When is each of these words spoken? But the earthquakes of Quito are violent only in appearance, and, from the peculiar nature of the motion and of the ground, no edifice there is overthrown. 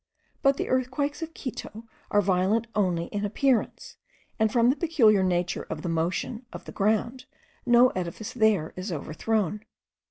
But 0.41 0.57
the 0.57 0.67
earthquakes 0.67 1.21
of 1.21 1.35
Quito 1.35 1.83
are 2.09 2.23
violent 2.23 2.65
only 2.73 3.05
in 3.13 3.23
appearance, 3.23 3.97
and, 4.39 4.51
from 4.51 4.71
the 4.71 4.75
peculiar 4.75 5.21
nature 5.21 5.67
of 5.69 5.83
the 5.83 5.89
motion 5.89 6.31
and 6.31 6.45
of 6.51 6.65
the 6.65 6.71
ground, 6.71 7.25
no 7.67 7.89
edifice 7.89 8.33
there 8.33 8.73
is 8.75 8.91
overthrown. 8.91 9.63